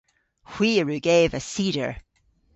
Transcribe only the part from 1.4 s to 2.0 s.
cider.